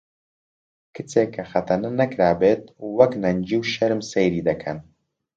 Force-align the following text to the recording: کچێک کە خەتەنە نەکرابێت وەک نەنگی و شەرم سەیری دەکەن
کچێک 0.95 1.29
کە 1.35 1.43
خەتەنە 1.51 1.89
نەکرابێت 1.99 2.63
وەک 2.97 3.11
نەنگی 3.23 3.55
و 3.59 3.67
شەرم 3.73 4.01
سەیری 4.11 4.45
دەکەن 4.49 4.77